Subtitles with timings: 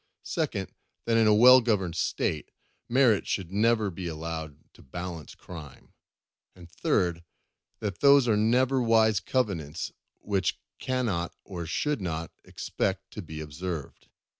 [0.23, 0.73] Second,
[1.05, 2.49] that in a well governed State,
[2.89, 5.93] merit should never be allowed to balance crime.
[6.55, 7.23] And third,
[7.81, 13.41] that those are never wise covenants which we cannot or should not expect to be
[13.41, 14.09] observed.